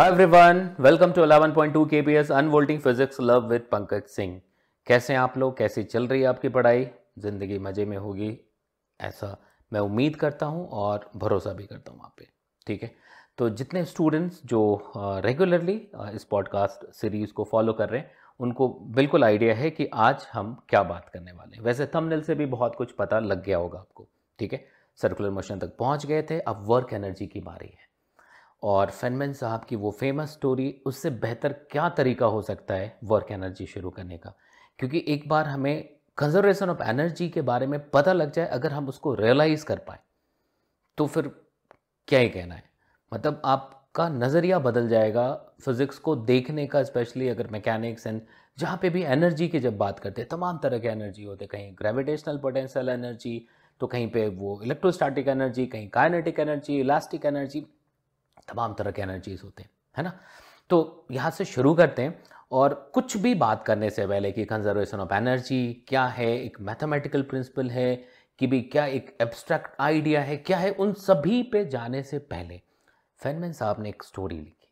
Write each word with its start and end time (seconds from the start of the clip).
Hi 0.00 0.08
everyone 0.08 0.58
welcome 0.80 1.10
to 1.12 1.22
eleven 1.22 1.52
point 1.52 1.72
two 1.74 1.84
के 1.86 2.00
11.2 2.02 2.16
S 2.18 2.30
unfolding 2.32 2.78
physics 2.80 3.20
love 3.20 3.48
with 3.48 3.62
Pankaj 3.72 4.02
Singh 4.08 4.40
कैसे 4.86 5.12
हैं 5.12 5.20
आप 5.20 5.36
लोग? 5.38 5.56
कैसी 5.56 5.82
चल 5.84 6.06
रही 6.06 6.20
है 6.20 6.26
आपकी 6.26 6.48
पढ़ाई? 6.48 6.86
ज़िंदगी 7.18 7.58
मज़े 7.58 7.84
में 7.84 7.96
होगी, 7.96 8.30
ऐसा 9.00 9.36
मैं 9.72 9.80
उम्मीद 9.80 10.16
करता 10.16 10.46
हूँ 10.46 10.66
और 10.68 11.08
भरोसा 11.16 11.52
भी 11.52 11.66
करता 11.66 11.92
हूँ 11.92 12.00
आप 12.04 12.14
पे, 12.18 12.28
ठीक 12.66 12.82
है? 12.82 12.90
तो 13.38 13.48
जितने 13.50 13.84
स्टूडेंट्स 13.84 14.40
जो 14.44 14.62
रेगुलरली 14.96 15.76
इस 16.14 16.24
पॉडकास्ट 16.24 16.90
सीरीज़ 16.92 17.32
को 17.32 17.44
फॉलो 17.44 17.72
कर 17.72 17.88
रहे 17.88 18.00
हैं, 18.00 18.10
उनको 18.40 18.68
बिल्कुल 18.94 19.24
आइडिया 19.24 19.54
है 19.54 19.70
कि 19.70 19.88
आज 19.94 20.26
हम 20.32 20.56
क्या 20.68 20.82
बात 20.84 21.08
करने 21.08 21.32
वाले 21.32 21.56
हैं। 21.56 21.64
वैसे 21.64 21.86
थंबनेल 21.86 22.22
से 22.22 22.34
भी 22.34 22.46
बहुत 22.46 22.76
कुछ 22.76 22.92
पता 22.92 23.18
लग 23.18 23.44
गया 23.44 23.58
होगा 23.58 23.78
आपको, 23.78 24.08
ठीक 24.38 24.52
है? 24.52 24.64
सर्कुलर 24.98 25.30
मोशन 25.30 25.58
तक 25.58 25.76
पहुँच 25.78 26.06
गए 26.06 26.22
थे, 26.22 26.40
अब 26.40 26.64
वर्क 26.66 26.92
एनर्जी 26.92 27.26
की 27.26 27.40
बारी 27.42 27.68
है। 27.68 27.88
और 28.62 28.90
फेनमैन 28.90 29.32
साहब 29.32 29.64
की 29.64 29.76
वो 29.76 29.90
फ़ेमस 29.90 30.32
स्टोरी 30.32 30.70
उससे 30.86 31.10
बेहतर 31.10 31.52
क्या 31.70 31.88
तरीका 31.88 32.26
हो 32.26 32.42
सकता 32.42 32.74
है 32.74 32.98
वर्क 33.04 33.30
एनर्जी 33.30 33.66
शुरू 33.66 33.90
करने 33.90 34.18
का? 34.18 34.34
क्योंकि 34.78 35.04
एक 35.08 35.28
बार 35.28 35.46
हमें 35.46 35.88
कंजर्वेशन 36.18 36.70
ऑफ़ 36.70 36.82
एनर्जी 36.82 37.28
के 37.28 37.42
बारे 37.42 37.66
में 37.66 37.78
पता 37.90 38.12
लग 38.12 38.32
जाए, 38.32 38.46
अगर 38.46 38.72
हम 38.72 38.88
उसको 38.88 39.14
रियलाइज़ 39.14 39.64
कर 39.64 39.78
पाए 39.78 39.98
तो 40.98 41.06
फिर 41.06 41.30
क्या 42.08 42.20
ही 42.20 42.28
कहना 42.28 42.54
है? 42.54 42.62
मतलब 43.12 43.42
आपका 43.44 44.08
नज़रिया 44.08 44.58
बदल 44.58 44.88
जाएगा 44.88 45.32
फिज़िक्स 45.64 45.98
को 45.98 46.14
देखने 46.16 46.66
का 46.66 46.82
स्पेशली 46.84 47.28
अगर 47.28 47.48
मैकेनिक्स 47.50 48.06
एंड 48.06 48.20
जहाँ 48.58 48.78
पे 48.82 48.90
भी 48.90 49.02
एनर्जी 49.02 49.48
की 49.48 49.60
जब 49.60 49.76
बात 49.78 49.98
करते 49.98 50.20
हैं, 50.20 50.28
तमाम 50.28 50.58
तरह 50.62 50.78
के 50.78 50.88
एनर्जी 50.88 51.24
होते 51.24 51.44
हैं, 51.44 51.48
कहीं 51.50 51.72
ग्रेविटेशनल 51.78 52.38
पोटेंशियल 52.38 52.88
एनर्जी 52.88 53.46
तो 53.80 53.86
कहीं 53.86 54.10
पे 54.10 54.26
वो 54.28 54.60
इलेक्ट्रोस्टैटिक 54.62 55.28
एनर्जी 55.28 55.66
कहीं 55.66 55.88
काइनेटिक 55.88 56.40
एनर्जी 56.40 56.78
इलास्टिक 56.80 57.26
एनर्जी 57.26 57.66
तमाम 58.48 58.74
तरह 58.74 58.90
के 58.90 59.02
एनर्जीज 59.02 59.40
होते 59.44 59.62
हैं, 59.62 59.70
है 59.96 60.04
ना? 60.04 60.12
तो 60.70 61.06
यहाँ 61.10 61.30
से 61.30 61.44
शुरू 61.44 61.74
करते 61.74 62.02
हैं 62.02 62.22
और 62.52 62.74
कुछ 62.94 63.16
भी 63.16 63.34
बात 63.34 63.64
करने 63.66 63.90
से 63.90 64.06
पहले 64.06 64.32
कि 64.32 64.44
कंजर्वेशन 64.44 65.00
ऑफ़ 65.00 65.12
एनर्जी 65.14 65.84
क्या 65.88 66.04
है, 66.06 66.30
एक 66.36 66.60
मैथमेटिकल 66.60 67.22
प्रिंसिपल 67.22 67.70
है 67.70 67.94
कि 68.38 68.46
भी 68.46 68.60
क्या 68.62 68.84
एक 68.86 69.16
एब्स्ट्रैक्ट 69.20 69.80
आइडिया 69.80 70.20
है, 70.22 70.36
क्या 70.36 70.58
है, 70.58 70.70
उन 70.70 70.92
सभी 70.92 71.42
पे 71.42 71.64
जाने 71.64 72.02
से 72.02 72.18
पहले 72.18 72.60
फैनमैन 73.20 73.52
साहब 73.52 73.82
ने 73.82 73.88
एक 73.88 74.02
स्टोरी 74.02 74.36
लिखी। 74.36 74.68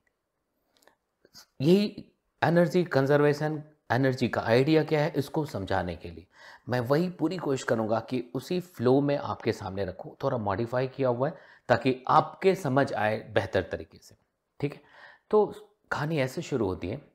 यही 1.61 2.05
एनर्जी 2.43 2.85
कंजर्वेशन 2.85 3.63
एनर्जी 3.93 4.29
का 4.29 4.41
आइडिया 4.41 4.83
क्या 4.85 5.01
है, 5.01 5.13
इसको 5.17 5.45
समझाने 5.47 5.95
के 5.97 6.09
लिए। 6.09 6.27
मैं 6.69 6.81
वही 6.81 7.09
पूरी 7.11 7.37
कोशिश 7.37 7.63
करूँगा 7.63 8.01
कि 8.01 8.25
उसी 8.35 8.59
फ्लो 8.61 9.01
में 9.01 9.17
आपके 9.17 9.53
सामने 9.53 9.85
रखूँ। 9.85 10.17
थोड़ा 10.23 10.39
मॉडिफाई 10.39 10.87
किया 10.87 11.09
हुआ 11.09 11.29
है 11.29 11.35
ताकि 11.69 12.05
आपके 12.09 12.55
समझ 12.55 12.93
आए 12.93 13.21
बेहतर 13.21 13.63
तरीके 13.63 13.99
से। 13.99 14.15
ठीक 14.61 14.75
है? 14.75 14.83
तो 15.31 15.55
कहानी 15.91 16.19
ऐसे 16.19 16.43
शुरू 16.43 16.67
होती 16.67 16.89
है, 16.89 17.13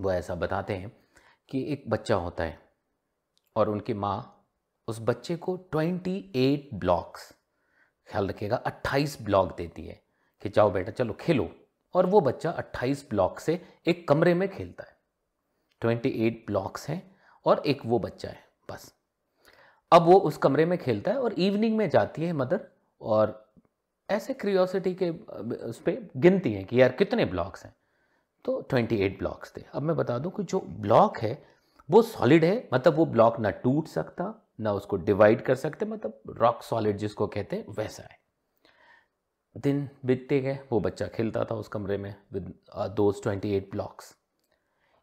वो 0.00 0.12
ऐसा 0.12 0.34
बताते 0.34 0.74
हैं 0.74 0.96
कि 1.48 1.72
एक 1.72 1.90
बच्चा 1.90 2.14
होता 2.14 2.44
है 2.44 2.58
और 3.56 3.68
उनकी 3.68 3.94
माँ 3.94 4.32
उस 4.88 4.98
बच्चे 5.00 5.36
को 5.36 5.56
28 5.56 6.70
ब्लॉक्स, 6.74 7.32
ख्याल 8.08 8.28
रखिएगा 8.28 8.56
28 8.56 9.22
ब्लॉक 9.22 9.56
देती 9.56 9.86
है 9.86 10.02
कि 10.42 10.48
जाओ 10.48 10.70
बेटा, 10.70 10.92
चलो 10.92 11.12
खेलो। 11.12 11.54
और 11.94 12.06
वो 12.06 12.20
बच्चा 12.20 12.50
28 12.50 13.08
ब्लॉक 13.08 13.40
से 13.40 13.68
एक 13.86 14.08
कमरे 14.08 14.34
में 14.34 14.48
खेलता 14.48 14.84
है। 14.84 14.96
28 15.80 16.46
ब्लॉक्स 16.46 16.88
हैं 16.88 17.16
और 17.44 17.62
एक 17.66 17.86
वो 17.86 17.98
बच्चा 17.98 18.28
है, 18.28 18.44
बस। 18.70 18.94
अब 19.92 20.02
वो 20.02 20.12
उस 20.12 20.36
कमरे 20.36 20.64
में 20.64 20.78
खेलता 20.78 21.10
है 21.10 21.18
और 21.18 21.32
इवनिंग 21.32 21.76
में 21.76 21.90
जाती 21.90 22.24
है 22.24 22.32
मदर 22.32 22.68
और 23.00 23.45
ऐसे 24.08 24.34
क्रियोसिटी 24.34 24.94
के 24.94 25.10
उस 25.68 25.80
पर 25.80 26.08
गिनती 26.16 26.52
है 26.52 26.64
कि 26.64 26.80
यार 26.80 26.92
कितने 26.92 27.24
ब्लॉक्स 27.24 27.64
हैं। 27.64 27.74
तो 28.44 28.60
28 28.62 29.18
ब्लॉक्स 29.18 29.52
थे। 29.56 29.62
अब 29.74 29.82
मैं 29.82 29.96
बता 29.96 30.18
दूँ 30.18 30.30
कि 30.32 30.42
जो 30.42 30.60
ब्लॉक 30.60 31.18
है, 31.18 31.46
वो 31.88 32.02
सॉलिड 32.02 32.44
है 32.44 32.68
मतलब 32.74 32.94
वो 32.94 33.06
ब्लॉक 33.06 33.38
ना 33.40 33.50
टूट 33.50 33.88
सकता, 33.88 34.52
ना 34.60 34.72
उसको 34.72 34.96
डिवाइड 34.96 35.42
कर 35.42 35.54
सकते 35.54 35.86
मतलब 35.86 36.34
रॉक 36.38 36.62
सॉलिड 36.62 36.96
जिसको 36.96 37.26
कहते 37.26 37.56
हैं, 37.56 37.64
वैसा 37.68 38.02
है। 38.02 38.18
दिन 39.56 39.88
बीतते 40.04 40.40
गए, 40.40 40.58
वो 40.72 40.80
बच्चा 40.80 41.06
खेलता 41.06 41.44
था 41.44 41.54
उस 41.54 41.68
कमरे 41.68 41.96
में 41.98 42.14
with 42.32 42.52
those 42.96 43.22
twenty 43.22 43.54
eight 43.56 43.70
blocks 43.70 44.14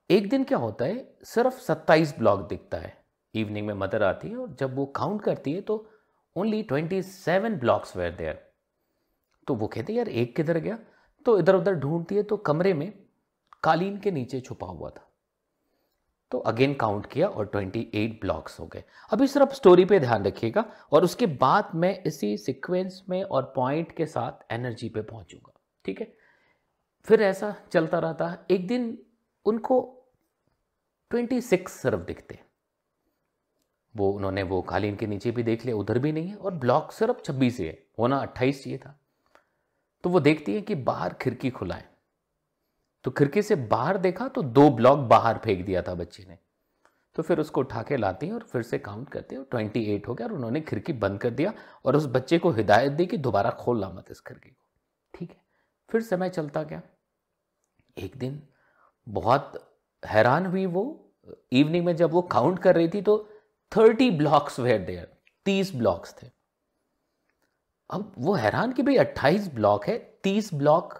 एक 0.09 0.29
दिन 0.29 0.44
क्या 0.44 0.57
होता 0.57 0.85
है, 0.85 1.16
सिर्फ़ 1.23 1.59
सत्ताईस 1.59 2.17
ब्लॉक 2.17 2.47
दिखता 2.50 2.77
है। 2.77 2.97
इवनिंग 3.33 3.67
में 3.67 3.73
मदर 3.73 4.03
आती 4.03 4.29
है 4.29 4.38
और 4.38 4.56
जब 4.59 4.75
वो 4.75 4.85
काउंट 4.85 5.22
करती 5.22 5.53
है 5.53 5.61
तो 5.61 5.85
only 6.35 6.61
twenty 6.63 7.01
seven 7.01 7.56
blocks 7.56 7.95
where 7.97 8.11
there 8.11 8.52
तो 9.47 9.55
वो 9.55 9.67
कहते 9.67 9.93
यार, 9.93 10.09
एक 10.09 10.35
किधर 10.35 10.57
गया? 10.57 10.77
तो 11.25 11.39
इधर 11.39 11.55
उधर 11.55 11.73
ढूंढती 11.73 12.15
है 12.15 12.23
तो 12.23 12.37
कमरे 12.37 12.73
में 12.73 12.91
कालीन 13.63 13.97
के 13.97 14.11
नीचे 14.11 14.39
छुपा 14.41 14.67
हुआ 14.67 14.89
था। 14.89 15.09
तो 16.31 16.39
अगेन 16.39 16.73
काउंट 16.73 17.05
किया 17.05 17.27
और 17.27 17.47
28 17.47 18.19
ब्लॉक्स 18.21 18.59
हो 18.59 18.65
गए। 18.67 18.83
अभी 19.11 19.27
सिर्फ़ 19.27 19.53
स्टोरी 19.53 19.85
पे 19.85 19.99
ध्यान 19.99 20.25
रखिएगा 20.25 20.65
और 20.91 21.03
उसके 21.03 21.25
बाद 21.25 21.71
मैं 21.75 22.03
इसी 22.03 22.37
सीक्वेंस 22.37 23.03
में 23.09 23.23
और 23.23 23.51
पॉइंट 23.55 23.91
के 23.91 24.05
साथ 24.05 24.51
एनर्जी 24.51 24.89
पे 24.89 25.01
पहुंचूँगा, 25.01 25.53
ठीक 25.85 26.01
है? 26.01 26.13
फिर 27.07 27.21
ऐसा 27.21 27.55
चलता 27.71 27.99
रहता 27.99 28.37
एक 28.51 28.67
दिन 28.67 28.97
उनको 29.45 29.77
26 31.11 31.81
सिर्फ़ 31.81 32.01
दिखते 32.01 32.39
वो, 33.95 34.11
उन्होंने 34.11 34.43
वो 34.43 34.61
कालीन 34.61 34.95
के 34.95 35.07
नीचे 35.07 35.31
भी 35.31 35.43
देख 35.43 35.65
लिया, 35.65 35.77
उधर 35.77 35.99
भी 35.99 36.11
नहीं 36.11 36.27
है 36.27 36.35
और 36.35 36.53
ब्लॉक 36.53 36.91
सिर्फ़ 36.91 37.21
26 37.21 37.59
ही 37.59 37.65
है। 37.65 37.83
होना 37.99 38.17
28 38.17 38.63
चाहिए 38.63 38.77
था। 38.77 38.99
तो 40.03 40.09
वो 40.09 40.19
देखती 40.19 40.53
है 40.55 40.61
कि 40.61 40.75
बाहर 40.77 41.13
खिड़की 41.13 41.49
खुला 41.49 41.75
है। 41.75 41.91
तो 43.05 43.11
खिड़की 43.11 43.41
से 43.41 43.55
बाहर 43.55 43.97
देखा 43.97 44.27
तो 44.27 44.41
दो 44.41 44.69
ब्लॉक 44.69 44.99
बाहर 45.09 45.37
फेंक 45.37 45.65
दिया 45.65 45.81
था 45.81 45.93
बच्चे 45.95 46.25
ने। 46.29 46.37
तो 47.15 47.23
फिर 47.23 47.39
उसको 47.39 47.61
उठा 47.61 47.81
के 47.83 47.97
लाती 47.97 48.27
हैं 48.27 48.33
और 48.33 48.43
फिर 48.43 48.61
से 48.61 48.77
काउंट 48.79 49.09
करते 49.09 49.35
हैं 49.35 49.43
ट्वेंटी 49.51 49.83
एट 49.85 50.07
हो 50.07 50.13
गया 50.13 50.27
और 50.27 50.33
उन्होंने 50.33 50.61
खिड़की 50.61 50.93
बंद 50.95 51.19
कर 51.19 51.29
दिया 51.31 51.53
और 51.85 51.95
उस 51.95 52.05
बच्चे 52.05 52.37
को 52.37 52.51
हिदायत 52.51 52.91
दी 52.91 53.05
कि 53.05 53.17
दोबारा 53.19 53.49
खोलना 53.59 53.89
मत 53.89 54.11
इस 54.11 54.19
खिड़की 54.19 54.49
को। 54.49 54.65
ठीक 55.13 55.29
है, 55.29 55.41
फिर 55.89 56.01
समय 56.01 56.29
चलता 56.29 56.63
गया। 56.63 56.81
एक 57.97 58.17
दिन 58.17 58.41
बहुत 59.07 59.51
हैरान 60.03 60.45
हुई 60.45 60.65
वो 60.65 60.83
इवनिंग 61.51 61.85
में 61.85 61.95
जब 61.95 62.11
वो 62.11 62.21
काउंट 62.21 62.59
कर 62.59 62.75
रही 62.75 62.89
थी 62.89 63.01
तो 63.01 63.17
थर्टी 63.71 64.09
ब्लॉक्स 64.11 64.59
वेयर 64.59 64.81
देयर 64.81 65.11
तीस 65.45 65.75
ब्लॉक्स 65.75 66.15
थे। 66.21 66.27
अब 67.93 68.13
वो 68.17 68.33
हैरान 68.33 68.71
कि 68.71 68.83
भाई 68.83 68.95
अट्ठाईस 68.95 69.53
ब्लॉक 69.53 69.85
है, 69.85 70.17
तीस 70.23 70.53
ब्लॉक, 70.53 70.93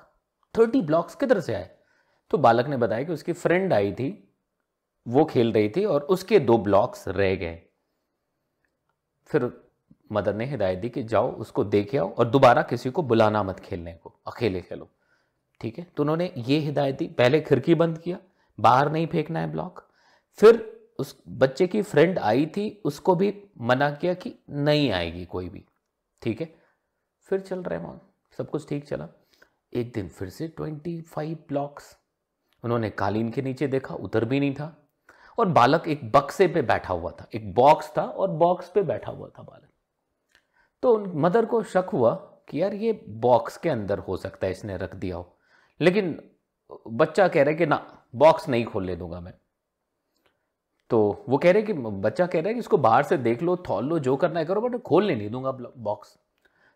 थर्टी 0.57 0.81
ब्लॉक्स 0.81 1.15
किधर 1.15 1.39
से 1.39 1.53
आए? 1.53 1.69
तो 2.29 2.37
बालक 2.37 2.67
ने 2.67 2.77
बताया 2.77 3.03
कि 3.03 3.11
उसकी 3.11 3.33
फ्रेंड 3.33 3.73
आई 3.73 3.91
थी, 3.91 4.33
वो 5.07 5.25
खेल 5.25 5.53
रही 5.53 5.69
थी 5.69 5.85
और 5.85 6.01
उसके 6.01 6.39
दो 6.39 6.57
ब्लॉक्स 6.57 7.07
रह 7.07 7.35
गए। 7.35 7.61
फिर 9.25 9.63
मदर 10.11 10.35
ने 10.35 10.45
हिदायत 10.45 10.79
दी 10.79 10.89
कि 10.89 11.03
जाओ, 11.03 11.31
उसको 11.31 11.63
देख 11.63 11.95
आओ 11.95 12.13
और 12.13 12.29
दोबारा 12.29 12.61
किसी 12.61 12.89
को 12.89 13.03
बुलाना 13.03 13.43
मत 13.43 13.59
खेलने 13.59 13.93
को, 13.93 14.19
अकेले 14.27 14.61
खेलो। 14.61 14.89
ठीक 15.61 15.79
है? 15.79 15.87
तो 15.97 16.03
उन्होंने 16.03 16.33
ये 16.37 16.57
हिदायत 16.57 16.97
दी, 16.97 17.07
पहले 17.07 17.41
खिड़की 17.41 17.75
बंद 17.75 17.97
किया, 17.97 18.17
बाहर 18.59 18.91
नहीं 18.91 19.07
फेंकना 19.07 19.39
है 19.39 19.51
ब्लॉक। 19.51 19.89
फिर 20.33 20.83
उस 20.99 21.23
बच्चे 21.29 21.67
की 21.67 21.81
फ्रेंड 21.81 22.19
आई 22.19 22.45
थी, 22.45 22.81
उसको 22.85 23.15
भी 23.15 23.43
मना 23.61 23.91
किया 23.91 24.13
कि 24.13 24.35
नहीं 24.49 24.91
आएगी 24.91 25.25
कोई 25.25 25.49
भी। 25.49 25.65
ठीक 26.21 26.41
है? 26.41 26.62
फिर 27.23 27.39
चल 27.39 27.63
रहे 27.63 27.79
वहाँ। 27.79 28.13
सब 28.38 28.50
कुछ 28.50 28.69
ठीक 28.69 28.88
चला। 28.88 29.07
एक 29.73 29.91
दिन 29.94 30.09
फिर 30.09 30.29
से 30.29 30.47
ट्वेंटी 30.47 31.01
फाइव 31.01 31.38
ब्लॉक्स 31.47 31.97
उन्होंने 32.63 32.89
कालीन 32.89 33.31
के 33.31 33.41
नीचे 33.41 33.67
देखा, 33.67 33.95
उधर 33.95 34.25
भी 34.25 34.39
नहीं 34.39 34.53
था। 34.53 34.88
और 35.38 35.45
बालक 35.45 35.88
एक 35.88 36.12
बक्से 36.12 36.47
पे 36.47 36.62
बैठा 36.62 36.94
हुआ 36.94 37.12
था। 37.12 37.28
एक 37.33 37.53
बॉक्स 37.53 37.94
था 37.97 38.01
और 38.01 38.29
बॉक्स 38.29 38.69
पे 38.69 38.81
बैठा 38.81 39.12
हुआ 39.12 39.28
था 39.28 39.44
बालक। 39.44 39.69
तो 40.81 40.95
उन 40.95 41.12
मदर 41.16 41.45
को 41.45 41.63
शक 41.63 41.89
हुआ 41.94 42.16
कि 42.16 42.62
यार 42.62 42.73
ये 42.73 43.06
बॉक्स 43.09 43.57
के 43.57 43.69
अंदर 43.69 44.00
हो 44.00 44.17
सकता 44.17 44.47
है 44.47 44.51
इसने 44.51 44.78
रख 44.78 44.95
दिया 44.95 45.16
हो। 45.16 45.38
लेकिन 45.81 46.29
बच्चा 46.88 47.27
कह 47.27 47.44
रहा 47.44 47.51
है 47.51 47.57
कि 47.57 47.65
ना 47.65 48.06
बॉक्स 48.15 48.50
नहीं 48.50 48.65
खोलने 48.65 48.95
दूँगा 48.95 49.19
मैं। 49.19 49.33
तो 50.89 51.25
वो 51.30 51.38
कह 51.38 51.51
रहे 51.51 51.63
कि, 51.63 51.74
बच्चा 51.74 52.27
कह 52.27 52.39
रहा 52.39 52.47
है 52.47 52.53
कि 52.53 52.59
इसको 52.59 52.77
बाहर 52.77 53.03
से 53.03 53.18
देख 53.18 53.42
लो, 53.42 53.57
थोल 53.57 53.86
लो, 53.86 54.00
जो 54.00 54.15
करना 54.15 54.39
है 54.39 54.45
करो, 54.45 54.62
बट 54.62 54.81
खोलने 54.81 55.15
नहीं 55.15 55.30
दूँगा 55.30 55.51
बॉक्स 55.77 56.19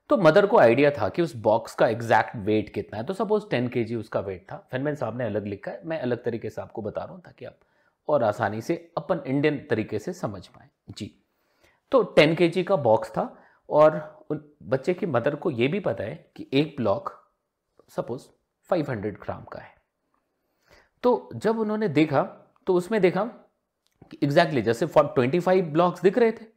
तो 0.09 0.18
मदर 0.18 0.45
को 0.45 0.57
आइडिया 0.57 0.92
था 0.92 1.09
कि 1.09 1.21
उस 1.21 1.36
बॉक्स 1.36 1.75
का 1.75 1.88
एग्जैक्ट 1.88 2.36
वेट 2.36 2.74
कितना 2.74 2.98
है। 2.98 3.06
तो 3.06 3.13
सपोज़ 3.13 3.44
टेन 3.50 3.68
के 3.68 3.95
उसका 3.95 4.19
वेट 4.19 4.45
था। 4.51 4.68
फैनमैन 4.71 4.95
साहब 4.95 5.18
ने 5.18 5.25
अलग 5.25 5.45
लिखा 5.45 5.71
है। 5.71 5.81
मैं 5.86 6.00
अलग 6.00 6.24
तरीके 6.24 6.50
से 6.50 6.62
आपको 6.62 6.81
बता 6.81 7.04
रहा 7.04 7.13
हूँ 7.13 7.21
ताकि 7.21 7.45
आप 7.45 7.57
और 8.07 8.24
आसानी 8.24 8.62
से 8.62 8.92
अपन 8.98 9.21
इंडियन 9.27 9.68
तरीके 9.69 10.00
से 10.00 10.13
समझ 10.13 10.48
पाए। 10.48 10.69
जी। 10.89 11.24
तो 11.92 12.04
टेन 12.04 12.36
के 12.36 12.63
का 12.63 12.75
बॉक्स 12.75 13.09
था 13.09 13.44
और 13.69 14.25
उन 14.30 14.44
बच्चे 14.63 14.94
की 14.94 15.06
मदर 15.06 15.36
को 15.36 15.51
यह 15.51 15.71
भी 15.71 15.80
पता 15.80 16.04
है 16.04 16.31
कि 16.36 16.48
एक 16.54 16.75
ब्लॉक 16.77 17.12
सपोज़ 17.89 18.21
500 18.69 19.19
ग्राम 19.21 19.44
का 19.44 19.59
है। 19.59 19.75
तो 21.04 21.30
जब 21.36 21.59
उन्होंने 21.59 21.88
देखा 21.88 22.21
तो 22.68 22.74
उसमें 22.74 23.01
देखा 23.01 23.24
कि 24.12 24.19
एग्जैक्टली 24.24 24.62
जैसे 24.62 24.86
25 24.86 25.62
ब्लॉक्स 25.62 26.01
दिख 26.01 26.18
रहे 26.18 26.31
थे। 26.31 26.56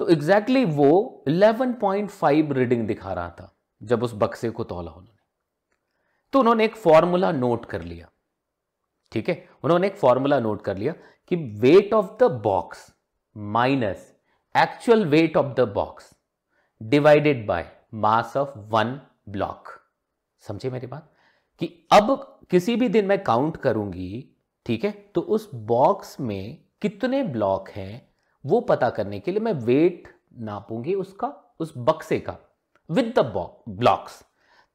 तो 0.00 0.08
एग्जैक्टली 0.08 0.60
exactly 0.60 0.76
वो 0.76 1.24
11.5 1.28 2.52
रीडिंग 2.52 2.86
दिखा 2.86 3.12
रहा 3.12 3.30
था, 3.30 3.56
जब 3.82 4.02
उस 4.02 4.14
बक्से 4.14 4.50
को 4.50 4.64
तोला 4.64 4.90
उन्होंने। 4.90 5.18
तो 6.32 6.40
उन्होंने 6.40 6.64
एक 6.64 6.76
फॉर्मूला 6.76 7.32
नोट 7.32 7.66
कर 7.66 7.82
लिया, 7.82 8.10
ठीक 9.12 9.28
है? 9.28 9.48
उन्होंने 9.64 9.86
एक 9.86 9.96
फॉर्मूला 9.96 10.40
नोट 10.40 10.62
कर 10.62 10.76
लिया 10.76 10.94
कि 11.28 11.36
weight 11.36 11.94
of 11.94 12.06
the 12.20 12.22
box 12.22 12.94
minus 13.36 14.16
actual 14.56 15.06
weight 15.06 15.36
of 15.36 15.46
the 15.46 15.60
box 15.60 16.16
divided 16.82 17.46
by 17.46 17.72
mass 17.94 18.36
of 18.36 18.58
one 18.58 19.00
block 19.28 19.68
समझे 20.38 20.70
मेरी 20.70 20.86
बात? 20.86 21.12
कि 21.58 21.88
अब 21.92 22.40
किसी 22.50 22.76
भी 22.76 22.88
दिन 22.88 23.06
मैं 23.06 23.24
काउंट 23.24 23.56
करूँगी, 23.56 24.36
ठीक 24.66 24.84
है? 24.84 24.90
तो 24.90 25.20
उस 25.20 25.54
बॉक्स 25.54 26.20
में 26.20 26.58
कितने 26.82 27.22
ब्लॉक 27.22 27.68
हैं? 27.68 28.09
वो 28.44 28.60
पता 28.60 28.90
करने 28.90 29.20
के 29.20 29.30
लिए 29.30 29.40
मैं 29.40 29.52
वेट 29.54 30.08
नापूँगी 30.40 30.94
उसका, 30.94 31.32
उस 31.60 31.72
बक्से 31.78 32.18
का 32.20 32.36
विद 32.90 33.12
द 33.18 33.32
ब्लॉक्स 33.68 34.22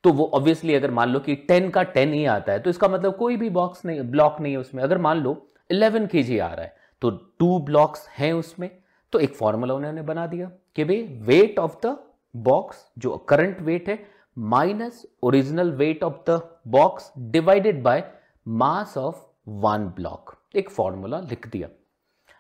तो 0.04 0.12
वो 0.14 0.30
ऑब्वियसली 0.34 0.74
अगर 0.76 0.92
मान 0.92 1.10
लो 1.10 1.20
कि 1.20 1.36
टेन 1.48 1.70
का 1.70 1.84
टेन 1.84 2.14
ही 2.14 2.26
आता 2.28 2.52
है 2.52 2.60
तो 2.60 2.70
इसका 2.70 2.88
मतलब 2.88 3.16
कोई 3.18 3.38
भी 3.38 3.50
बॉक्स 3.50 3.86
नहीं 3.86 4.02
ब्लॉक 4.02 4.40
नहीं 4.42 4.54
है 4.54 4.60
उसमें। 4.60 4.82
अगर 4.84 4.98
मान 4.98 5.18
लो 5.18 5.32
इलेवन 5.70 6.06
के 6.08 6.40
आ 6.40 6.48
रहा 6.48 6.66
है 6.66 6.76
तो 7.02 7.10
टू 7.40 7.58
ब्लॉक्स 7.60 8.08
हैं 8.10 8.32
उसमें। 8.34 8.70
तो 9.14 9.20
एक 9.20 9.36
फॉर्मूला 9.36 9.74
उन्होंने 9.74 10.02
बना 10.02 10.26
दिया 10.28 10.52
कि 10.76 10.84
भाई 10.84 11.02
वेट 11.22 11.60
ऑफ़ 11.60 11.76
द 11.86 11.98
बॉक्स 12.36 12.86
जो 12.98 13.18
करंट 13.30 13.62
वेट 13.62 13.90
है 13.90 13.98
minus 14.38 15.06
original 15.24 15.72
weight 15.74 16.04
of 16.04 16.20
the 16.30 16.42
box 16.68 17.12
divided 17.32 17.82
by 17.84 18.04
mass 18.46 18.98
of 18.98 19.26
one 19.62 19.88
block 19.96 20.36
एक 20.56 20.70
फॉर्मूला 20.70 21.20
लिख 21.22 21.48
दिया। 21.48 21.70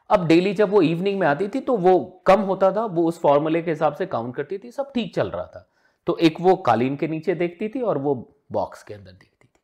अब 0.09 0.25
डेली 0.27 0.53
जब 0.53 0.69
वो 0.69 0.81
इवनिंग 0.81 1.19
में 1.19 1.27
आती 1.27 1.47
थी 1.47 1.59
तो 1.59 1.75
वो 1.77 2.23
कम 2.25 2.41
होता 2.41 2.71
था, 2.71 2.85
वो 2.85 3.07
उस 3.07 3.19
फॉर्मूले 3.19 3.61
के 3.61 3.71
हिसाब 3.71 3.93
से 3.93 4.05
काउंट 4.05 4.35
करती 4.35 4.57
थी, 4.57 4.71
सब 4.71 4.91
ठीक 4.91 5.13
चल 5.15 5.29
रहा 5.29 5.45
था। 5.45 5.69
तो 6.07 6.17
एक 6.17 6.41
वो 6.41 6.55
कालीन 6.55 6.95
के 6.95 7.07
नीचे 7.07 7.35
देखती 7.35 7.69
थी 7.69 7.81
और 7.81 7.97
वो 7.97 8.15
बॉक्स 8.51 8.83
के 8.83 8.93
अंदर 8.93 9.11
देखती 9.11 9.47
थी। 9.47 9.59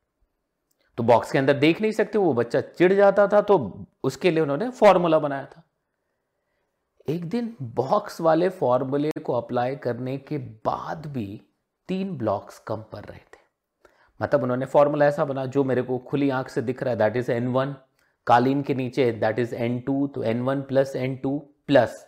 तो 0.97 1.03
बॉक्स 1.03 1.31
के 1.31 1.37
अंदर 1.37 1.53
देख 1.53 1.81
नहीं 1.81 1.91
सकते, 1.91 2.17
वो 2.17 2.33
बच्चा 2.33 2.61
चिढ़ 2.61 2.93
जाता 2.93 3.27
था 3.27 3.41
तो 3.41 3.85
उसके 4.03 4.31
लिए 4.31 4.43
उन्होंने 4.43 4.69
फॉर्मूला 4.69 5.19
बनाया 5.19 5.45
था। 5.45 5.63
एक 7.07 7.29
दिन 7.29 7.55
बॉक्स 7.61 8.19
वाले 8.21 8.49
फॉर्मूले 8.49 9.11
को 9.23 9.33
अप्लाई 9.33 9.75
करने 9.75 10.17
के 10.17 10.37
बाद 10.37 11.05
भी 11.05 11.41
तीन 11.89 12.17
ब्लॉक्स 12.17 12.59
कम 12.59 12.83
पड़ 12.91 13.03
रहे 13.05 13.17
थे। 13.17 13.39
मतलब 14.19 14.43
उन्होंने 14.43 14.65
फॉर्मूला 14.65 15.05
ऐसा 15.05 15.25
बना, 15.25 15.45
जो 15.45 15.63
मेरे 15.63 15.81
को 15.81 15.97
खुली 15.99 16.29
आँख 16.29 16.49
से 16.49 16.61
दिख 16.61 16.83
रहा 16.83 16.91
है 16.91 16.97
दैट 16.97 17.15
इज़ 17.15 17.31
एन 17.31 17.47
वन 17.47 17.75
कालीन 18.27 18.61
के 18.61 18.73
नीचे 18.73 19.11
दैट 19.11 19.39
इज़ 19.39 19.55
एन 19.55 19.79
टू 19.79 20.07
तो 20.07 20.23
N 20.23 20.41
one 20.41 20.61
plus 20.61 20.95
N 20.95 21.15
two 21.15 21.39
plus 21.67 22.07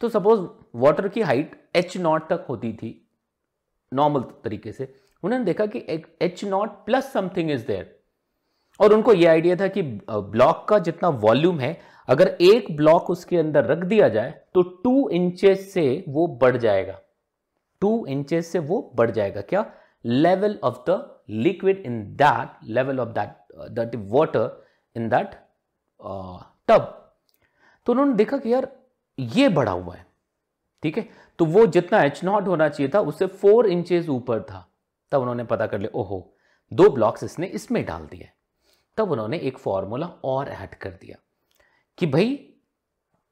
तो 0.00 0.08
सपोज़ 0.08 0.40
वाटर 0.74 1.08
की 1.08 1.20
हाइट 1.20 1.70
एच 1.76 1.96
नॉट 1.96 2.28
तक 2.28 2.46
होती 2.48 2.72
थी 2.72 3.08
नॉर्मल 3.92 4.22
तरीके 4.44 4.72
से। 4.72 4.94
उन्होंने 5.22 5.44
देखा 5.44 5.66
कि 5.66 5.84
H 6.22 6.44
not 6.44 6.70
plus 6.86 7.12
something 7.12 7.50
is 7.50 7.66
there 7.66 7.98
और 8.80 8.92
उनको 8.92 9.12
यह 9.12 9.30
आइडिया 9.30 9.56
था 9.56 9.68
कि 9.68 9.82
ब्लॉक 9.82 10.66
का 10.68 10.78
जितना 10.78 11.08
वॉल्यूम 11.08 11.60
है 11.60 11.80
अगर 12.08 12.28
एक 12.42 12.76
ब्लॉक 12.76 13.10
उसके 13.10 13.36
अंदर 13.38 13.64
रख 13.64 13.84
दिया 13.84 14.08
जाए 14.08 14.30
तो 14.54 14.62
टू 14.84 15.08
इंचेस 15.10 15.72
से 15.72 16.04
वो 16.08 16.26
बढ़ 16.36 16.56
जाएगा। 16.56 16.98
टू 17.82 18.04
इंचेस 18.06 18.52
से 18.52 18.58
वो 18.60 18.80
बढ़ 18.94 19.10
जाएगा। 19.10 19.40
क्या? 19.42 19.64
Level 20.04 20.58
of 20.64 20.78
the 20.88 21.22
liquid 21.30 21.82
in 21.86 22.02
that 22.16 22.64
level 22.68 23.00
of 23.00 23.08
that 23.10 23.70
that 23.70 23.96
water 24.10 24.64
in 24.96 25.08
that 25.08 25.34
tub 26.68 26.98
तो 27.86 27.92
उन्होंने 27.92 28.14
देखा 28.14 28.36
कि 28.38 28.52
यार, 28.52 28.68
ये 29.18 29.48
बढ़ा 29.48 29.72
हुआ 29.72 29.94
है। 29.94 30.06
ठीक 30.82 30.98
है? 30.98 31.08
तो 31.38 31.44
वो 31.46 31.66
जितना 31.66 32.02
एच 32.02 32.22
नॉट 32.24 32.48
होना 32.48 32.68
चाहिए 32.68 32.90
था, 32.94 33.00
उससे 33.00 33.26
फोर 33.26 33.66
इंचेस 33.66 34.08
ऊपर 34.08 34.42
था। 34.42 34.66
तब 35.12 35.20
उन्होंने 35.20 35.44
पता 35.44 35.66
कर 35.66 35.78
लिया, 35.78 35.98
ओहो, 36.00 36.34
दो 36.72 36.88
ब्लॉक्स 36.90 37.24
इसने 37.24 37.46
इसमें 37.48 37.84
डाल 37.86 38.06
दिया 38.06 38.28
तब 38.98 39.10
उन्होंने 39.10 39.38
एक 39.38 39.58
फॉर्मूला 39.58 40.06
और 40.24 40.48
ऐड 40.48 40.74
कर 40.74 40.90
दिया। 40.92 41.16
कि 41.98 42.06
भाई 42.06 42.38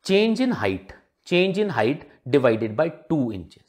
change 0.07 0.41
in 0.41 0.53
height 0.53 0.93
change 1.27 1.59
in 1.59 1.71
height 1.71 2.09
divided 2.29 2.77
by 2.77 2.89
two 3.09 3.31
inches 3.33 3.65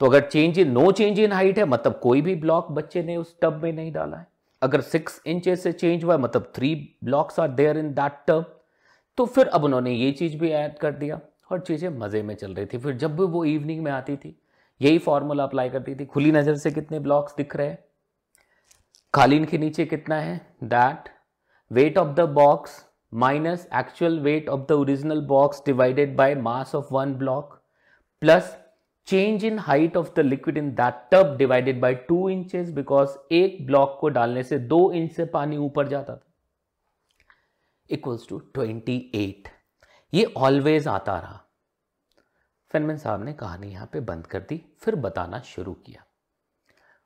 तो 0.00 0.06
अगर 0.06 0.28
change 0.28 0.58
in 0.58 0.70
no 0.70 0.90
change 0.92 1.18
in 1.20 1.32
height 1.32 1.58
है 1.58 1.64
मतलब 1.64 1.98
कोई 2.02 2.20
भी 2.22 2.34
ब्लॉक 2.36 2.70
बच्चे 2.72 3.02
ने 3.02 3.16
उस 3.16 3.36
टब 3.42 3.62
में 3.62 3.72
नहीं 3.72 3.92
डाला 3.92 4.16
है। 4.16 4.26
अगर 4.62 4.80
सिक्स 4.80 5.20
इंचेस 5.26 5.62
से 5.62 5.72
चेंज 5.72 6.04
हुआ 6.04 6.16
मतलब 6.18 6.52
three 6.56 6.74
blocks 7.04 7.40
are 7.40 7.48
there 7.50 7.78
in 7.78 7.92
that 7.94 8.12
term 8.26 8.44
तो 9.18 9.26
फिर 9.26 9.46
अब 9.48 9.64
उन्होंने 9.64 9.92
ये 9.92 10.10
चीज़ 10.12 10.36
भी 10.36 10.50
ऐड 10.50 10.78
कर 10.78 10.92
दिया 10.94 11.20
और 11.52 11.60
चीज़ें 11.60 11.88
मज़े 11.90 12.22
में 12.22 12.34
चल 12.34 12.54
रही 12.54 12.66
थी। 12.66 12.78
फिर 12.78 12.96
जब 12.96 13.16
भी 13.16 13.24
वो 13.24 13.44
इवनिंग 13.44 13.82
में 13.84 13.90
आती 13.92 14.16
थी, 14.16 14.36
यही 14.80 14.98
फॉर्मूला 14.98 15.44
अप्लाई 15.44 15.70
करती 15.70 15.94
थी, 15.94 16.06
खुली 16.06 16.32
नज़र 16.32 16.56
से 16.56 16.70
कितने 16.70 16.98
ब्लॉक्स 17.00 17.34
दिख 17.36 17.56
रहे 17.56 17.68
हैं 17.68 17.78
कालीन 19.14 19.44
के 19.44 19.58
नीचे 19.58 19.84
कितना 19.86 20.16
है 20.16 20.40
that 20.64 21.08
weight 21.70 21.98
of 21.98 22.14
the 22.14 22.28
box 22.32 22.84
minus 23.14 23.68
actual 23.74 24.18
weight 24.20 24.48
of 24.48 24.60
the 24.60 24.72
original 24.72 25.20
box 25.20 25.62
divided 25.66 26.16
by 26.16 26.34
mass 26.34 26.74
of 26.74 26.94
one 26.94 27.14
block 27.14 27.62
plus 28.20 28.56
change 29.06 29.44
in 29.44 29.58
height 29.58 29.96
of 29.96 30.14
the 30.16 30.18
liquid 30.18 30.58
in 30.58 30.70
that 30.74 31.08
tub 31.12 31.36
divided 31.36 31.80
by 31.80 31.94
two 31.94 32.28
inches 32.28 32.70
because 32.70 33.16
एक 33.34 33.66
block 33.66 33.98
को 34.00 34.08
डालने 34.08 34.42
से 34.42 34.58
दो 34.58 34.92
inch 34.92 35.12
से 35.12 35.24
पानी 35.24 35.56
ऊपर 35.56 35.88
जाता 35.88 36.16
था. 36.16 36.32
इक्वल्स 37.90 38.28
टू 38.28 38.38
ट्वेंटी 38.38 38.96
एट 39.14 39.48
ये 40.14 40.24
ऑलवेज 40.24 40.88
आता 40.88 41.18
रहा. 41.18 41.40
फेनमैन 42.70 42.96
साहब 42.96 43.24
ने 43.24 43.32
कहानी 43.32 43.68
यहाँ 43.68 43.88
पे 43.92 44.00
बंद 44.00 44.26
कर 44.26 44.40
दी, 44.40 44.64
फिर 44.80 44.94
बताना 44.94 45.40
शुरू 45.40 45.72
किया. 45.72 46.04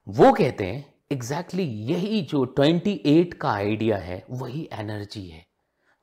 वो 0.08 0.32
कहते 0.32 0.66
हैं 0.66 0.94
एग्जैक्टली 1.12 1.64
exactly 1.64 1.90
यही 1.90 2.20
जो 2.22 2.44
28 2.58 3.34
का 3.34 3.50
आइडिया 3.50 3.96
है, 3.96 4.24
वही 4.30 4.68
एनर्जी 4.72 5.26
है. 5.28 5.55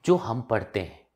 जो 0.06 0.16
हम 0.16 0.42
पढ़ते 0.42 0.80
हैं। 0.80 1.08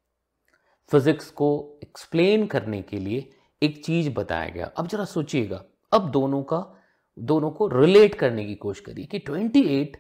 फिजिक्स 0.92 1.30
को 1.30 1.80
एक्सप्लेन 1.84 2.48
करने 2.48 2.82
के 2.82 2.98
लिए 2.98 3.30
एक 3.64 3.86
चीज़ 3.86 4.10
बताया 4.10 4.50
गया। 4.50 4.66
अब 4.66 4.88
जरा 4.88 5.06
सोचिएगा, 5.06 5.64
अब 5.92 6.12
दोनों 6.12 6.44
का, 6.44 6.80
दोनों 7.20 7.52
को 7.52 7.68
रिलेट 7.68 8.16
करने 8.16 8.46
की 8.46 8.56
कोशिश 8.56 8.86
करिए 8.86 9.06
कि 9.06 9.20
28 9.20 9.98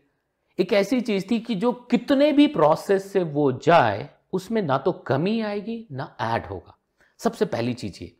एक 0.59 0.73
ऐसी 0.73 1.01
चीज़ 1.01 1.25
थी 1.31 1.39
कि 1.39 1.55
जो 1.55 1.71
कितने 1.71 2.31
भी 2.31 2.47
प्रोसेस 2.47 3.13
से 3.13 3.23
वो 3.23 3.51
जाए, 3.51 4.09
उसमें 4.33 4.61
ना 4.61 4.77
तो 4.77 4.91
कमी 4.91 5.41
आएगी, 5.41 5.87
ना 5.91 6.17
ऐड 6.21 6.45
होगा। 6.45 6.77
सबसे 7.17 7.45
पहली 7.45 7.73
चीज़ 7.73 7.99
ये 8.01 8.17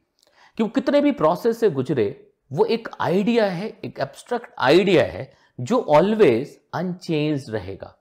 कि 0.58 0.64
वो 0.64 0.70
कितने 0.70 1.02
भी 1.02 1.12
प्रोसेस 1.12 1.60
से 1.60 1.70
गुजरे, 1.70 2.32
वो 2.52 2.66
एक 2.66 2.88
आइडिया 3.00 3.46
है, 3.46 3.80
एक 3.86 4.00
एब्स्ट्रैक्ट 4.00 4.54
आइडिया 4.60 5.04
है, 5.04 5.34
जो 5.60 5.82
ऑलवेज 5.82 6.62
अनचेंज 6.74 7.50
रहेगा। 7.50 7.97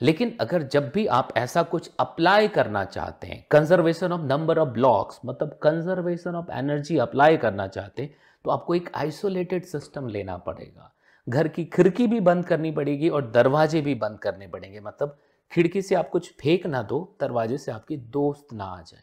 लेकिन 0.00 0.36
अगर 0.40 0.62
जब 0.62 0.90
भी 0.94 1.06
आप 1.06 1.32
ऐसा 1.36 1.62
कुछ 1.62 1.90
अप्लाई 2.00 2.48
करना 2.48 2.84
चाहते 2.84 3.26
हैं 3.26 3.44
conservation 3.50 4.12
of 4.12 4.20
number 4.20 4.58
of 4.58 4.68
blocks 4.68 5.20
मतलब 5.24 5.58
कंजर्वेशन 5.62 6.34
ऑफ़ 6.34 6.50
एनर्जी 6.52 6.98
अप्लाई 6.98 7.36
करना 7.36 7.66
चाहते 7.66 8.02
हैं 8.02 8.14
तो 8.44 8.50
आपको 8.50 8.74
एक 8.74 8.90
आइसोलेटेड 8.94 9.64
सिस्टम 9.64 10.08
लेना 10.08 10.36
पड़ेगा। 10.38 10.92
घर 11.26 11.48
की 11.48 11.64
खिड़की 11.64 12.06
भी 12.06 12.20
बंद 12.20 12.44
करनी 12.46 12.70
पड़ेगी 12.70 13.08
और 13.08 13.30
दरवाजे 13.30 13.80
भी 13.80 13.94
बंद 13.94 14.18
करने 14.18 14.46
पड़ेंगे। 14.48 14.80
मतलब 14.80 15.18
खिड़की 15.52 15.82
से 15.82 15.94
आप 15.94 16.08
कुछ 16.08 16.32
फेंक 16.40 16.66
ना 16.66 16.82
दो, 16.82 17.16
दरवाजे 17.20 17.58
से 17.58 17.72
आपकी 17.72 17.96
दोस्त 17.96 18.52
ना 18.52 18.64
आ 18.64 18.80
जाए। 18.82 19.02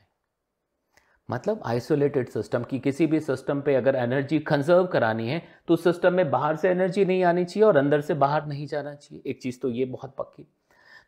मतलब 1.29 1.61
आइसोलेटेड 1.65 2.29
सिस्टम 2.29 2.63
की 2.63 2.79
किसी 2.79 3.07
भी 3.07 3.19
सिस्टम 3.19 3.61
पे 3.61 3.75
अगर 3.75 3.95
एनर्जी 3.95 4.39
कंजर्व 4.39 4.85
करानी 4.85 5.27
है 5.29 5.41
तो 5.67 5.75
सिस्टम 5.75 6.13
में 6.13 6.29
बाहर 6.31 6.55
से 6.55 6.69
एनर्जी 6.69 7.05
नहीं 7.05 7.23
आनी 7.23 7.45
चाहिए 7.45 7.67
और 7.67 7.77
अंदर 7.77 8.01
से 8.01 8.13
बाहर 8.13 8.45
नहीं 8.45 8.67
जाना 8.67 8.93
चाहिए। 8.95 9.23
एक 9.27 9.41
चीज़ 9.41 9.59
तो 9.59 9.69
ये 9.69 9.85
बहुत 9.85 10.15
पक्की। 10.17 10.47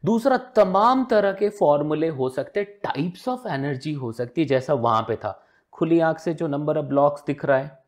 दूसरा, 0.03 0.37
तमाम 0.37 1.05
तरह 1.05 1.31
के 1.33 1.49
फॉर्मूले 1.49 2.07
हो 2.09 2.29
सकते 2.29 2.63
टाइप्स 2.83 3.27
ऑफ़ 3.27 3.47
एनर्जी 3.47 3.93
हो 3.93 4.11
सकती 4.11 4.41
है 4.41 4.47
जैसा 4.47 4.73
वहाँ 4.75 5.01
पे 5.01 5.15
था। 5.15 5.41
खुली 5.73 5.99
आँख 5.99 6.19
से 6.19 6.33
जो 6.33 6.47
नंबर 6.47 6.77
ऑफ़ 6.77 6.85
ब्लॉक्स 6.85 7.23
दिख 7.27 7.45
रहा 7.45 7.57
है 7.57 7.83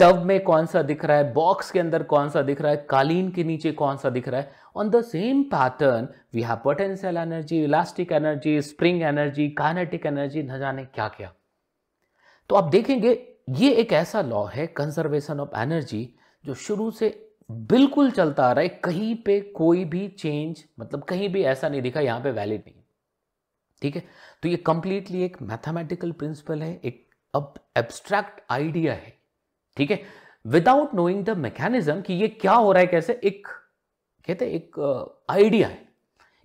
टब 0.00 0.22
में 0.26 0.42
कौन 0.44 0.66
सा 0.66 0.82
दिख 0.82 1.04
रहा 1.04 1.16
है 1.16 1.32
बॉक्स 1.32 1.70
के 1.70 1.80
अंदर 1.80 2.02
कौन 2.02 2.28
सा 2.28 2.42
दिख 2.42 2.60
रहा 2.60 2.70
है, 2.72 2.76
कालीन 2.90 3.30
के 3.30 3.44
नीचे 3.44 3.72
कौन 3.72 3.96
सा 3.96 4.10
दिख 4.10 4.28
रहा 4.28 4.40
है 4.40 4.52
on 4.76 4.90
the 4.90 5.02
same 5.02 5.42
pattern 5.44 6.08
we 6.34 6.42
have 6.42 6.56
potential 6.64 7.16
energy 7.16 7.62
elastic 7.64 8.12
energy 8.12 8.60
spring 8.62 9.02
energy 9.02 9.48
kinetic 9.50 10.06
energy 10.06 10.42
न 10.42 10.58
जाने 10.58 10.84
क्या 10.84 11.08
क्या। 11.08 11.32
तो 12.50 12.56
आप 12.56 12.64
देखेंगे, 12.64 13.10
ये 13.50 13.70
एक 13.72 13.92
ऐसा 13.92 14.22
लॉ 14.22 14.44
है 14.46 14.66
कंजर्वेशन 14.66 15.40
ऑफ़ 15.40 15.56
एनर्जी 15.56 16.08
जो 16.44 16.54
शुरू 16.56 16.90
से 16.90 17.23
बिल्कुल 17.50 18.10
चलता 18.10 18.44
आ 18.44 18.52
रहा 18.52 18.62
है, 18.62 18.68
कहीं 18.68 19.14
पे 19.16 19.40
कोई 19.40 19.84
भी 19.84 20.06
चेंज 20.08 20.64
मतलब 20.80 21.02
कहीं 21.04 21.28
भी 21.28 21.42
ऐसा 21.42 21.68
नहीं 21.68 21.82
दिखा, 21.82 22.00
यहाँ 22.00 22.20
पे 22.20 22.30
वैलिड 22.30 22.62
नहीं 22.66 22.82
ठीक 23.82 23.96
है? 23.96 24.02
तो 24.42 24.48
ये 24.48 24.56
कंप्लीटली 24.56 25.22
एक 25.22 25.36
मैथमेटिकल 25.42 26.12
प्रिंसिपल 26.12 26.62
है, 26.62 26.80
एक 26.84 27.04
अब 27.34 27.54
एब्स्ट्रैक्ट 27.76 28.40
आइडिया 28.50 28.92
है। 28.92 29.12
ठीक 29.76 29.90
है? 29.90 30.00
विदाउट 30.44 30.94
नोइंग 30.94 31.24
द 31.24 31.30
मैकेनिज्म 31.30 32.00
कि 32.00 32.14
ये 32.14 32.28
क्या 32.28 32.52
हो 32.52 32.72
रहा 32.72 32.80
है, 32.80 32.86
कैसे, 32.86 33.20
एक, 33.24 33.46
कहते 34.26 34.46
एक 34.46 34.80
आइडिया 35.30 35.68
है। 35.68 35.82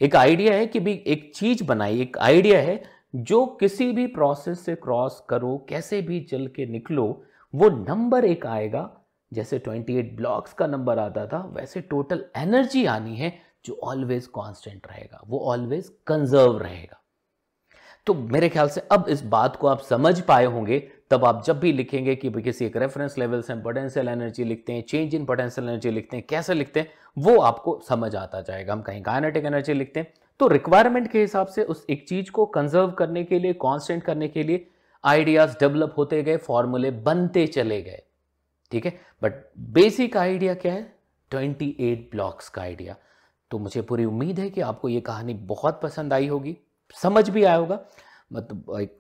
एक 0.02 0.16
आइडिया 0.16 0.54
है 0.54 0.68
कि 0.68 0.80
भी 0.80 0.94
एक 1.08 1.32
चीज़ 1.36 1.64
बनाई, 1.64 2.02
एक 2.02 2.18
आइडिया 2.18 2.60
है, 2.60 2.82
जो 3.16 3.46
किसी 3.46 3.92
भी 3.92 4.08
प्रोसेस 4.08 4.66
से 4.66 4.76
क्रॉस 4.76 5.24
करो, 5.30 5.66
कैसे 5.70 6.02
भी 6.02 6.20
चल 6.22 6.48
के 6.48 6.66
निकलो, 6.66 7.24
वो 7.54 7.70
नंबर 7.70 8.26
एक 8.26 8.46
आएगा 8.46 8.99
जैसे 9.32 9.60
28 9.60 10.14
ब्लॉक्स 10.16 10.54
का 10.54 10.68
नंबर 10.68 11.00
आता 11.00 11.26
था, 11.28 11.40
वैसे 11.54 11.82
टोटल 11.82 12.24
एनर्जी 12.38 12.86
आनी 12.88 13.16
है 13.16 13.34
जो 13.66 13.80
ऑलवेज 13.84 14.28
कांस्टेंट 14.28 14.88
रहेगा, 14.88 15.22
वो 15.28 15.40
ऑलवेज 15.42 15.92
कंजर्व 16.08 16.58
रहेगा। 16.58 16.96
तो 18.08 18.14
मेरे 18.14 18.50
ख्याल 18.50 18.70
से 18.70 18.82
अब 18.92 19.06
इस 19.10 19.24
बात 19.24 19.56
को 19.56 19.68
आप 19.68 19.82
समझ 19.82 20.20
पाए 20.22 20.46
होंगे, 20.46 20.80
तब 21.12 21.26
आप 21.26 21.44
जब 21.46 21.60
भी 21.60 21.72
लिखेंगे 21.72 22.16
कि 22.16 22.30
किसी 22.34 22.66
एक 22.66 22.78
रेफरेंस 22.78 23.18
लेवल 23.18 23.42
से 23.42 23.56
पोटेंशियल 23.56 24.08
एनर्जी 24.08 24.44
लिखते 24.44 24.74
हैं 24.74 24.84
चेंज 24.84 25.16
इन 25.16 25.26
पोटेंशियल 25.26 25.70
एनर्जी 25.70 25.92
लिखते 25.92 26.18
हैं, 26.18 26.26
कैसे 26.30 26.54
लिखते 26.54 26.80
हैं, 26.80 26.92
वो 27.18 27.40
आपको 27.40 27.80
समझ 27.90 28.16
आता 28.16 28.42
जाएगा। 28.42 28.74
हम 28.74 28.82
कहीं 28.82 29.02
काइनेटिक 29.04 29.46
एनर्जी 29.46 29.74
लिखते 29.74 30.00
हैं 30.00 30.14
तो 30.40 30.48
रिक्वायरमेंट 30.48 31.12
के 31.12 31.22
हिसाब 31.22 31.48
से 31.48 31.64
उस 31.64 31.86
एक 31.90 32.08
चीज़ 32.10 32.30
को 32.32 32.46
कंजर्व 32.48 32.92
करने 32.92 33.24
के 33.24 33.40
लिए 33.40 33.54
कॉन्स्टेंट 33.60 34.04
करने 34.04 34.28
के 34.28 34.44
लिए 34.44 34.68
आइडियाज़ 35.04 35.56
डेवलप 35.60 35.94
होते 35.98 36.22
गए 36.24 36.38
फॉर्मूले 36.38 36.92
बनते 36.92 37.46
चले 37.48 37.82
गए। 37.82 38.02
ठीक 38.72 38.86
है? 38.86 39.00
बट 39.24 39.34
बेसिक 39.60 40.18
आइडिया 40.18 40.54
क्या 40.54 40.74
है? 40.74 40.96
28 41.32 41.96
ब्लॉक्स 42.12 42.50
का 42.50 42.62
आइडिया 42.62 42.96
तो 43.52 43.60
मुझे 43.60 43.82
पूरी 43.82 44.06
उम्मीद 44.06 44.40
है 44.40 44.50
कि 44.50 44.62
आपको 44.62 44.90
ये 44.90 45.02
कहानी 45.02 45.34
बहुत 45.34 45.80
पसंद 45.84 46.14
आई 46.14 46.28
होगी। 46.28 46.58
समझ 46.94 47.30
भी 47.30 47.44
आया 47.44 47.56
होगा। 47.56 47.86
मतलब 48.34 48.80
एक, 48.82 48.98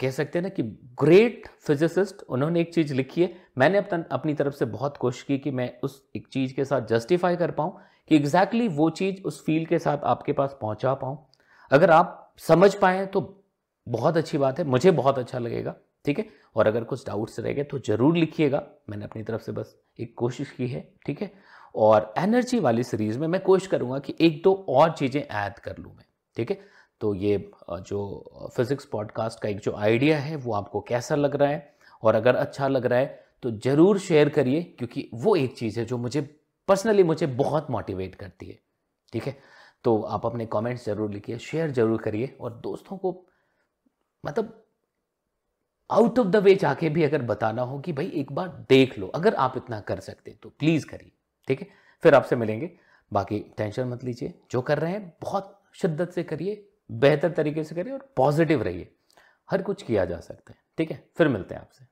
कह 0.00 0.10
सकते 0.10 0.38
हैं 0.38 0.42
ना 0.42 0.48
कि 0.48 0.62
ग्रेट 1.00 1.48
फिजिसिस्ट 1.60 2.22
उन्होंने 2.28 2.60
एक 2.60 2.74
चीज़ 2.74 2.94
लिखी 2.94 3.22
है। 3.22 3.36
मैंने 3.58 3.78
अपना, 3.78 4.04
अपनी 4.12 4.34
तरफ़ 4.34 4.54
से 4.54 4.64
बहुत 4.64 4.96
कोशिश 4.96 5.22
की 5.22 5.38
कि 5.38 5.50
मैं 5.50 5.80
उस 5.82 6.08
एक 6.16 6.28
चीज़ 6.28 6.54
के 6.54 6.64
साथ 6.64 6.86
जस्टिफाई 6.86 7.36
कर 7.36 7.50
पाऊँ 7.50 7.80
कि 8.08 8.16
एग्जैक्टली 8.16 8.60
exactly 8.60 8.78
वो 8.78 8.90
चीज़ 8.90 9.22
उस 9.22 9.44
फ़ील्ड 9.44 9.68
के 9.68 9.78
साथ 9.78 9.98
आपके 10.04 10.32
पास 10.32 10.58
पहुँचा 10.60 10.94
पाऊँ। 10.94 11.26
अगर 11.70 11.90
आप 11.90 12.34
समझ 12.38 12.74
पाए 12.74 13.06
तो 13.06 13.44
बहुत 13.88 14.16
अच्छी 14.16 14.38
बात 14.38 14.58
है। 14.58 14.64
मुझे 14.64 14.90
बहुत 14.90 15.18
अच्छा 15.18 15.38
लगेगा। 15.38 15.74
ठीक 16.06 16.18
है? 16.18 16.26
और 16.56 16.66
अगर 16.66 16.84
कुछ 16.84 17.06
डाउट्स 17.06 17.38
रह 17.40 17.52
गए 17.52 17.64
तो 17.64 17.78
ज़रूर 17.78 18.16
लिखिएगा। 18.16 18.62
मैंने 18.90 19.04
अपनी 19.04 19.22
तरफ़ 19.22 19.42
से 19.42 19.52
बस 19.52 19.76
एक 20.00 20.14
कोशिश 20.18 20.50
की 20.50 20.66
है, 20.68 20.88
ठीक 21.06 21.22
है? 21.22 21.30
और 21.74 22.12
एनर्जी 22.18 22.58
वाली 22.60 22.82
सीरीज़ 22.84 23.18
में 23.18 23.26
मैं 23.28 23.40
कोशिश 23.42 23.66
करूँगा 23.68 23.98
कि 23.98 24.14
एक 24.20 24.42
दो 24.44 24.54
और 24.68 24.92
चीज़ें 24.92 25.20
ऐड 25.20 25.58
कर 25.58 25.78
लूँ 25.78 25.94
मैं, 25.94 26.04
ठीक 26.36 26.50
है? 26.50 26.58
तो 27.00 27.14
ये 27.14 27.50
जो 27.70 28.50
फिज़िक्स 28.56 28.84
पॉडकास्ट 28.84 29.40
का 29.40 29.48
एक 29.48 29.58
जो 29.60 29.72
आइडिया 29.74 30.18
है 30.18 30.36
वो 30.36 30.52
आपको 30.54 30.80
कैसा 30.88 31.14
लग 31.14 31.36
रहा 31.36 31.48
है? 31.48 31.74
और 32.02 32.14
अगर 32.14 32.36
अच्छा 32.36 32.68
लग 32.68 32.86
रहा 32.86 32.98
है 32.98 33.24
तो 33.42 33.50
ज़रूर 33.52 33.98
शेयर 33.98 34.28
करिए, 34.28 34.62
क्योंकि 34.62 35.08
वो 35.14 35.34
एक 35.36 35.56
चीज़ 35.58 35.78
है 35.80 35.84
जो 35.86 35.98
मुझे 35.98 36.20
पर्सनली 36.68 37.02
मुझे 37.02 37.26
बहुत 37.26 37.70
मोटिवेट 37.70 38.14
करती 38.14 38.46
है, 38.46 38.58
ठीक 39.12 39.26
है? 39.26 39.36
तो 39.84 40.00
आप 40.02 40.26
अपने 40.26 40.46
कमेंट्स 40.46 40.84
ज़रूर 40.86 41.10
लिखिए 41.10 41.38
शेयर 41.40 41.70
ज़रूर 41.70 42.02
करिए 42.02 42.36
और 42.40 42.52
दोस्तों 42.62 42.96
को 42.96 43.12
मतलब 44.24 44.62
आउट 45.90 46.18
ऑफ़ 46.18 46.26
द 46.26 46.36
वे 46.36 46.54
जाके 46.54 46.88
भी 46.88 47.02
अगर 47.02 47.22
बताना 47.22 47.62
हो 47.62 47.78
कि 47.78 47.92
भाई 47.92 48.10
एक 48.14 48.32
बार 48.32 48.48
देख 48.68 48.98
लो, 48.98 49.06
अगर 49.06 49.34
आप 49.34 49.56
इतना 49.56 49.80
कर 49.80 50.00
सकते 50.00 50.30
तो 50.42 50.48
प्लीज़ 50.48 50.86
करिए, 50.86 51.12
ठीक 51.48 51.60
है? 51.60 51.68
फिर 52.02 52.14
आपसे 52.14 52.36
मिलेंगे। 52.36 52.70
बाकी 53.12 53.38
टेंशन 53.56 53.88
मत 53.88 54.04
लीजिए, 54.04 54.34
जो 54.50 54.60
कर 54.60 54.78
रहे 54.78 54.92
हैं, 54.92 55.12
बहुत 55.22 55.60
शिद्दत 55.74 56.10
से 56.10 56.22
करिए, 56.22 56.68
बेहतर 56.92 57.30
तरीके 57.30 57.64
से 57.64 57.74
करिए 57.74 57.92
और 57.92 58.08
पॉजिटिव 58.16 58.62
रहिए। 58.62 58.92
हर 59.50 59.62
कुछ 59.62 59.82
किया 59.82 60.04
जा 60.04 60.20
सकता 60.20 60.52
है, 60.52 60.58
ठीक 60.78 60.90
है? 60.90 61.02
फिर 61.16 61.28
मिलते 61.28 61.54
हैं 61.54 61.62
आपसे। 61.62 61.84